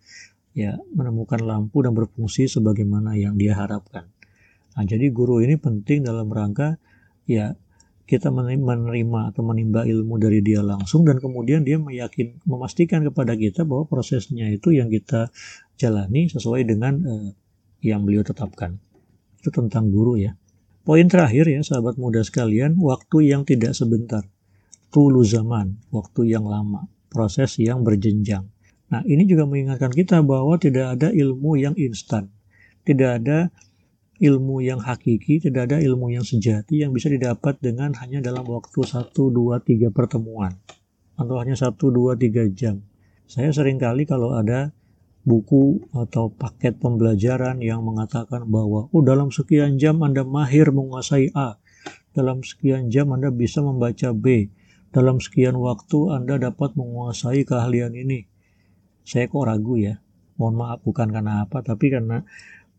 ya 0.57 0.79
menemukan 0.95 1.43
lampu 1.45 1.85
dan 1.85 1.93
berfungsi 1.93 2.49
sebagaimana 2.49 3.19
yang 3.19 3.37
dia 3.37 3.59
harapkan. 3.59 4.09
Nah, 4.77 4.85
jadi 4.89 5.13
guru 5.13 5.45
ini 5.45 5.61
penting 5.61 6.07
dalam 6.07 6.33
rangka 6.33 6.81
ya 7.29 7.53
kita 8.07 8.31
menerima 8.31 9.35
atau 9.35 9.43
menimba 9.43 9.83
ilmu 9.83 10.15
dari 10.23 10.39
dia 10.39 10.63
langsung 10.63 11.03
dan 11.03 11.19
kemudian 11.19 11.67
dia 11.67 11.75
meyakin 11.75 12.39
memastikan 12.47 13.03
kepada 13.03 13.35
kita 13.35 13.67
bahwa 13.67 13.91
prosesnya 13.91 14.47
itu 14.47 14.71
yang 14.71 14.87
kita 14.87 15.35
jalani 15.75 16.31
sesuai 16.31 16.63
dengan 16.71 16.95
uh, 17.03 17.31
yang 17.83 18.07
beliau 18.07 18.23
tetapkan. 18.23 18.79
Itu 19.43 19.51
tentang 19.51 19.91
guru 19.91 20.23
ya. 20.23 20.39
Poin 20.87 21.11
terakhir 21.11 21.51
ya 21.51 21.67
sahabat 21.67 21.99
muda 21.99 22.23
sekalian, 22.23 22.79
waktu 22.79 23.35
yang 23.35 23.43
tidak 23.43 23.75
sebentar. 23.75 24.23
Tulu 24.95 25.27
zaman, 25.27 25.83
waktu 25.91 26.31
yang 26.31 26.47
lama, 26.47 26.87
proses 27.11 27.59
yang 27.59 27.83
berjenjang. 27.83 28.47
Nah, 28.87 29.03
ini 29.03 29.27
juga 29.27 29.51
mengingatkan 29.51 29.91
kita 29.91 30.23
bahwa 30.23 30.55
tidak 30.63 30.95
ada 30.95 31.11
ilmu 31.11 31.59
yang 31.59 31.75
instan. 31.75 32.31
Tidak 32.87 33.11
ada 33.19 33.51
ilmu 34.21 34.65
yang 34.65 34.81
hakiki, 34.81 35.39
tidak 35.43 35.73
ada 35.73 35.79
ilmu 35.83 36.13
yang 36.13 36.25
sejati 36.25 36.81
yang 36.85 36.93
bisa 36.97 37.13
didapat 37.13 37.61
dengan 37.61 37.93
hanya 38.01 38.25
dalam 38.25 38.49
waktu 38.49 38.85
1, 38.85 39.13
2, 39.13 39.61
3 39.61 39.93
pertemuan. 39.93 40.57
Atau 41.17 41.37
hanya 41.41 41.57
1, 41.57 41.77
2, 41.77 42.17
3 42.17 42.49
jam. 42.53 42.81
Saya 43.27 43.51
sering 43.53 43.77
kali 43.77 44.07
kalau 44.07 44.37
ada 44.37 44.73
buku 45.27 45.83
atau 45.91 46.31
paket 46.31 46.79
pembelajaran 46.79 47.59
yang 47.59 47.83
mengatakan 47.83 48.47
bahwa 48.47 48.87
oh 48.95 49.03
dalam 49.03 49.35
sekian 49.35 49.75
jam 49.75 49.99
Anda 50.07 50.23
mahir 50.23 50.71
menguasai 50.71 51.35
A, 51.35 51.59
dalam 52.15 52.47
sekian 52.47 52.89
jam 52.95 53.11
Anda 53.11 53.35
bisa 53.35 53.59
membaca 53.61 54.15
B, 54.15 54.55
dalam 54.95 55.19
sekian 55.19 55.59
waktu 55.59 56.15
Anda 56.15 56.39
dapat 56.39 56.79
menguasai 56.79 57.43
keahlian 57.43 57.93
ini. 57.99 58.31
Saya 59.03 59.27
kok 59.27 59.45
ragu 59.45 59.77
ya. 59.77 59.99
Mohon 60.37 60.55
maaf 60.57 60.81
bukan 60.85 61.09
karena 61.11 61.49
apa, 61.49 61.65
tapi 61.65 61.89
karena 61.89 62.23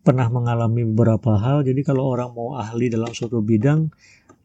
pernah 0.02 0.28
mengalami 0.32 0.88
beberapa 0.88 1.38
hal. 1.38 1.68
Jadi 1.68 1.82
kalau 1.84 2.08
orang 2.10 2.34
mau 2.34 2.56
ahli 2.58 2.92
dalam 2.92 3.12
suatu 3.12 3.44
bidang, 3.44 3.92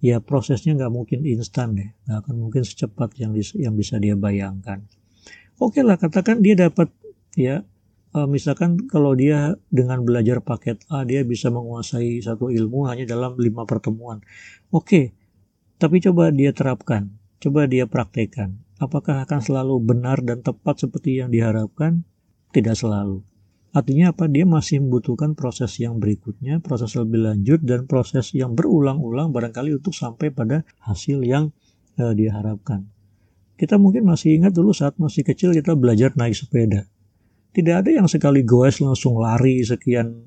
ya 0.03 0.19
prosesnya 0.19 0.75
nggak 0.75 0.93
mungkin 0.93 1.23
instan 1.23 1.79
deh, 1.79 1.89
nggak 2.07 2.19
akan 2.27 2.35
mungkin 2.37 2.63
secepat 2.67 3.15
yang 3.23 3.33
yang 3.55 3.75
bisa 3.79 4.03
dia 4.03 4.19
bayangkan. 4.19 4.83
Oke 5.63 5.87
lah, 5.87 5.95
katakan 5.95 6.43
dia 6.43 6.59
dapat 6.59 6.91
ya, 7.39 7.63
uh, 8.17 8.27
misalkan 8.27 8.91
kalau 8.91 9.15
dia 9.15 9.55
dengan 9.71 10.03
belajar 10.03 10.43
paket 10.43 10.83
A 10.91 11.07
dia 11.07 11.23
bisa 11.23 11.55
menguasai 11.55 12.19
satu 12.19 12.51
ilmu 12.51 12.91
hanya 12.91 13.07
dalam 13.07 13.39
lima 13.39 13.63
pertemuan. 13.63 14.19
Oke, 14.75 15.15
tapi 15.79 16.03
coba 16.03 16.35
dia 16.35 16.51
terapkan, 16.51 17.15
coba 17.39 17.71
dia 17.71 17.87
praktekkan. 17.87 18.59
Apakah 18.83 19.23
akan 19.23 19.39
selalu 19.39 19.79
benar 19.79 20.19
dan 20.27 20.43
tepat 20.43 20.83
seperti 20.83 21.23
yang 21.23 21.31
diharapkan? 21.31 22.03
Tidak 22.51 22.75
selalu. 22.75 23.23
Artinya 23.73 24.13
apa? 24.13 24.29
Dia 24.29 24.45
masih 24.45 24.85
membutuhkan 24.85 25.33
proses 25.33 25.81
yang 25.81 25.97
berikutnya, 25.97 26.61
proses 26.61 26.93
lebih 26.93 27.25
lanjut 27.25 27.65
dan 27.65 27.89
proses 27.89 28.37
yang 28.37 28.53
berulang-ulang 28.53 29.33
barangkali 29.33 29.73
untuk 29.81 29.97
sampai 29.97 30.29
pada 30.29 30.61
hasil 30.85 31.25
yang 31.25 31.57
uh, 31.97 32.13
dia 32.13 32.37
harapkan. 32.37 32.85
Kita 33.57 33.81
mungkin 33.81 34.05
masih 34.05 34.37
ingat 34.37 34.53
dulu 34.53 34.77
saat 34.77 35.01
masih 35.01 35.25
kecil 35.25 35.57
kita 35.57 35.73
belajar 35.73 36.13
naik 36.21 36.37
sepeda. 36.37 36.85
Tidak 37.53 37.75
ada 37.85 37.89
yang 37.89 38.09
sekali 38.09 38.45
goes 38.45 38.85
langsung 38.85 39.17
lari 39.21 39.65
sekian 39.65 40.21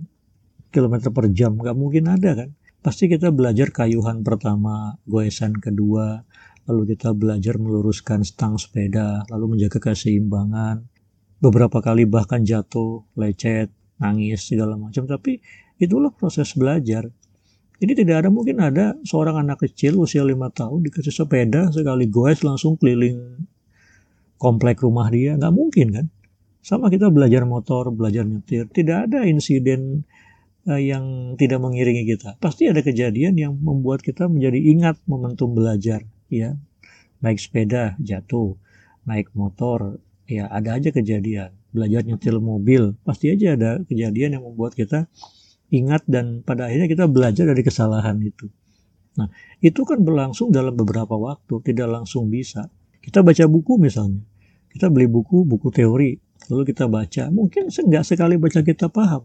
kilometer 0.74 1.14
per 1.14 1.30
jam, 1.30 1.54
nggak 1.58 1.78
mungkin 1.78 2.10
ada 2.10 2.32
kan. 2.34 2.50
Pasti 2.82 3.06
kita 3.10 3.30
belajar 3.30 3.70
kayuhan 3.70 4.26
pertama, 4.26 4.98
goesan 5.06 5.58
kedua, 5.58 6.22
lalu 6.66 6.98
kita 6.98 7.14
belajar 7.14 7.62
meluruskan 7.62 8.26
stang 8.26 8.58
sepeda, 8.58 9.26
lalu 9.30 9.58
menjaga 9.58 9.78
keseimbangan, 9.82 10.86
beberapa 11.40 11.84
kali 11.84 12.08
bahkan 12.08 12.44
jatuh, 12.44 13.04
lecet, 13.18 13.72
nangis 14.00 14.48
segala 14.48 14.76
macam. 14.80 15.08
Tapi 15.08 15.40
itulah 15.80 16.12
proses 16.12 16.56
belajar. 16.56 17.08
Jadi 17.76 17.92
tidak 18.06 18.24
ada 18.24 18.30
mungkin 18.32 18.64
ada 18.64 18.96
seorang 19.04 19.44
anak 19.44 19.68
kecil 19.68 20.00
usia 20.00 20.24
lima 20.24 20.48
tahun 20.48 20.80
dikasih 20.88 21.12
sepeda 21.12 21.68
sekali 21.76 22.08
goes 22.08 22.40
langsung 22.40 22.80
keliling 22.80 23.44
komplek 24.40 24.80
rumah 24.80 25.12
dia 25.12 25.36
nggak 25.36 25.52
mungkin 25.52 25.88
kan? 25.92 26.06
Sama 26.66 26.90
kita 26.90 27.14
belajar 27.14 27.46
motor, 27.46 27.94
belajar 27.94 28.26
nyetir, 28.26 28.66
tidak 28.74 29.12
ada 29.12 29.28
insiden 29.28 30.08
uh, 30.66 30.82
yang 30.82 31.36
tidak 31.38 31.62
mengiringi 31.62 32.10
kita. 32.10 32.42
Pasti 32.42 32.66
ada 32.66 32.82
kejadian 32.82 33.38
yang 33.38 33.54
membuat 33.60 34.02
kita 34.02 34.26
menjadi 34.26 34.60
ingat 34.74 34.98
momentum 35.06 35.54
belajar, 35.54 36.02
ya. 36.32 36.58
Naik 37.22 37.38
sepeda 37.38 37.94
jatuh, 38.02 38.58
naik 39.06 39.30
motor 39.38 40.02
ya 40.26 40.50
ada 40.50 40.78
aja 40.78 40.90
kejadian. 40.92 41.54
Belajar 41.72 42.02
nyetir 42.08 42.36
mobil 42.40 42.96
pasti 43.04 43.32
aja 43.32 43.54
ada 43.56 43.72
kejadian 43.86 44.40
yang 44.40 44.44
membuat 44.46 44.74
kita 44.74 45.10
ingat 45.74 46.06
dan 46.06 46.46
pada 46.46 46.70
akhirnya 46.70 46.88
kita 46.88 47.06
belajar 47.10 47.46
dari 47.50 47.62
kesalahan 47.66 48.18
itu. 48.22 48.50
Nah 49.20 49.32
itu 49.60 49.82
kan 49.84 50.02
berlangsung 50.02 50.52
dalam 50.52 50.76
beberapa 50.76 51.16
waktu 51.16 51.62
tidak 51.66 51.88
langsung 51.90 52.32
bisa. 52.32 52.68
Kita 53.02 53.22
baca 53.22 53.46
buku 53.46 53.78
misalnya. 53.78 54.24
Kita 54.72 54.92
beli 54.92 55.08
buku 55.08 55.46
buku 55.46 55.72
teori 55.72 56.18
lalu 56.52 56.64
kita 56.68 56.90
baca. 56.90 57.30
Mungkin 57.32 57.72
nggak 57.72 58.04
sekali 58.04 58.36
baca 58.40 58.60
kita 58.66 58.90
paham 58.92 59.24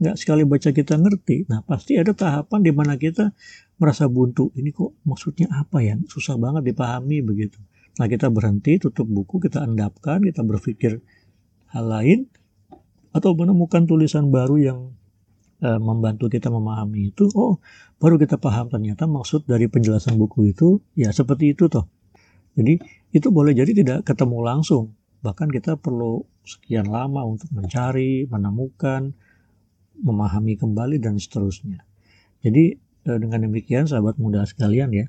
nggak 0.00 0.16
sekali 0.16 0.48
baca 0.48 0.72
kita 0.72 0.96
ngerti. 0.96 1.44
Nah 1.52 1.60
pasti 1.60 2.00
ada 2.00 2.16
tahapan 2.16 2.64
di 2.64 2.72
mana 2.72 2.96
kita 2.96 3.36
merasa 3.76 4.08
buntu. 4.08 4.48
Ini 4.56 4.72
kok 4.72 5.04
maksudnya 5.04 5.52
apa 5.52 5.84
ya? 5.84 6.00
Susah 6.08 6.40
banget 6.40 6.72
dipahami 6.72 7.20
begitu 7.20 7.60
Nah 8.00 8.08
kita 8.08 8.32
berhenti, 8.32 8.80
tutup 8.80 9.04
buku, 9.04 9.44
kita 9.44 9.60
endapkan, 9.60 10.24
kita 10.24 10.40
berpikir 10.40 11.04
hal 11.68 11.84
lain, 11.84 12.32
atau 13.12 13.36
menemukan 13.36 13.84
tulisan 13.84 14.32
baru 14.32 14.56
yang 14.56 14.78
uh, 15.60 15.76
membantu 15.76 16.32
kita 16.32 16.48
memahami 16.48 17.12
itu. 17.12 17.28
Oh, 17.36 17.60
baru 18.00 18.16
kita 18.16 18.40
paham 18.40 18.72
ternyata 18.72 19.04
maksud 19.04 19.44
dari 19.44 19.68
penjelasan 19.68 20.16
buku 20.16 20.56
itu 20.56 20.80
ya 20.96 21.12
seperti 21.12 21.52
itu 21.52 21.68
toh. 21.68 21.84
Jadi 22.56 22.80
itu 23.12 23.28
boleh 23.28 23.52
jadi 23.52 23.70
tidak 23.76 24.08
ketemu 24.08 24.38
langsung. 24.42 24.96
Bahkan 25.20 25.52
kita 25.52 25.76
perlu 25.76 26.24
sekian 26.48 26.88
lama 26.88 27.22
untuk 27.28 27.52
mencari, 27.52 28.24
menemukan, 28.26 29.12
memahami 30.00 30.56
kembali 30.56 30.96
dan 30.96 31.20
seterusnya. 31.20 31.84
Jadi 32.40 32.74
eh, 32.80 33.18
dengan 33.20 33.44
demikian 33.44 33.84
sahabat 33.84 34.16
muda 34.16 34.48
sekalian 34.48 34.90
ya, 34.96 35.06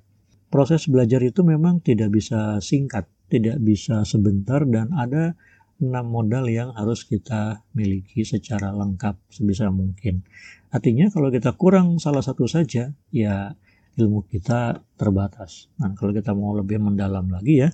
proses 0.52 0.86
belajar 0.92 1.24
itu 1.24 1.42
memang 1.48 1.80
tidak 1.80 2.12
bisa 2.12 2.60
singkat, 2.60 3.08
tidak 3.32 3.58
bisa 3.64 4.04
sebentar 4.04 4.68
dan 4.68 4.92
ada 4.92 5.40
enam 5.82 6.14
modal 6.14 6.46
yang 6.46 6.70
harus 6.78 7.08
kita 7.08 7.66
miliki 7.74 8.22
secara 8.22 8.70
lengkap 8.70 9.18
sebisa 9.34 9.74
mungkin. 9.74 10.22
Artinya 10.70 11.10
kalau 11.10 11.34
kita 11.34 11.58
kurang 11.58 11.98
salah 11.98 12.22
satu 12.22 12.46
saja, 12.46 12.94
ya 13.10 13.56
ilmu 13.98 14.28
kita 14.30 14.86
terbatas. 14.96 15.74
Nah, 15.82 15.92
kalau 15.98 16.14
kita 16.14 16.32
mau 16.38 16.54
lebih 16.54 16.78
mendalam 16.78 17.28
lagi 17.34 17.66
ya, 17.66 17.70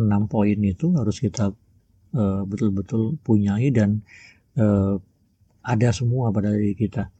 enam 0.00 0.26
poin 0.26 0.56
itu 0.58 0.96
harus 0.96 1.20
kita 1.20 1.52
uh, 2.16 2.42
betul-betul 2.48 3.20
punyai 3.20 3.68
dan 3.68 4.00
uh, 4.56 4.96
ada 5.62 5.88
semua 5.94 6.34
pada 6.34 6.50
diri 6.50 6.74
kita. 6.74 7.12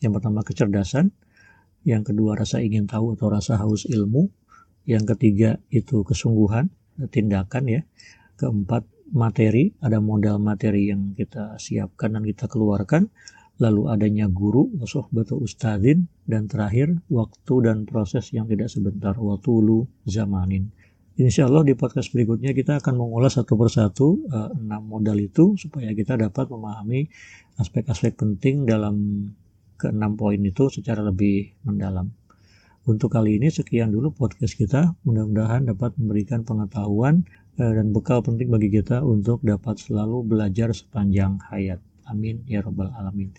Yang 0.00 0.12
pertama 0.18 0.40
kecerdasan, 0.46 1.12
yang 1.82 2.06
kedua 2.06 2.38
rasa 2.38 2.62
ingin 2.62 2.86
tahu 2.86 3.18
atau 3.18 3.28
rasa 3.28 3.58
haus 3.58 3.84
ilmu, 3.84 4.30
yang 4.88 5.06
ketiga 5.06 5.58
itu 5.70 6.02
kesungguhan, 6.02 6.70
tindakan 7.10 7.64
ya. 7.70 7.80
Keempat 8.38 8.82
materi, 9.12 9.70
ada 9.78 10.00
modal 10.02 10.40
materi 10.40 10.90
yang 10.90 11.14
kita 11.14 11.60
siapkan 11.60 12.16
dan 12.16 12.24
kita 12.26 12.48
keluarkan. 12.50 13.12
Lalu 13.60 13.94
adanya 13.94 14.26
guru, 14.26 14.72
batu 15.12 15.38
ustadin, 15.38 16.10
dan 16.26 16.50
terakhir 16.50 16.98
waktu 17.06 17.54
dan 17.62 17.86
proses 17.86 18.32
yang 18.34 18.48
tidak 18.50 18.72
sebentar, 18.72 19.14
watulu 19.14 19.86
zamanin. 20.08 20.72
Insya 21.12 21.44
Allah 21.44 21.60
di 21.60 21.76
podcast 21.76 22.08
berikutnya 22.08 22.56
kita 22.56 22.80
akan 22.80 22.96
mengulas 22.96 23.36
satu 23.36 23.52
persatu 23.60 24.24
uh, 24.32 24.48
enam 24.56 24.80
modal 24.88 25.20
itu 25.20 25.60
supaya 25.60 25.92
kita 25.92 26.16
dapat 26.16 26.48
memahami 26.48 27.04
aspek-aspek 27.60 28.16
penting 28.16 28.64
dalam 28.64 29.28
keenam 29.76 30.16
poin 30.16 30.40
itu 30.40 30.72
secara 30.72 31.04
lebih 31.04 31.52
mendalam. 31.68 32.08
Untuk 32.82 33.14
kali 33.14 33.38
ini 33.38 33.46
sekian 33.46 33.94
dulu 33.94 34.10
podcast 34.10 34.58
kita. 34.58 34.98
Mudah-mudahan 35.06 35.70
dapat 35.70 35.94
memberikan 35.94 36.42
pengetahuan 36.42 37.22
eh, 37.54 37.72
dan 37.78 37.94
bekal 37.94 38.26
penting 38.26 38.50
bagi 38.50 38.74
kita 38.74 39.06
untuk 39.06 39.38
dapat 39.46 39.78
selalu 39.78 40.26
belajar 40.26 40.74
sepanjang 40.74 41.38
hayat. 41.46 41.78
Amin 42.10 42.42
ya 42.50 42.58
robbal 42.58 42.90
alamin. 42.98 43.30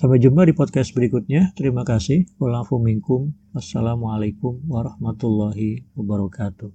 Sampai 0.00 0.16
jumpa 0.16 0.48
di 0.48 0.56
podcast 0.56 0.96
berikutnya. 0.96 1.52
Terima 1.52 1.84
kasih. 1.84 2.24
Wassalamualaikum 2.40 4.64
warahmatullahi 4.64 5.84
wabarakatuh. 5.92 6.72